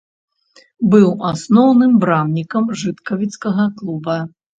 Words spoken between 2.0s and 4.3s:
брамнікам жыткавіцкага клуба.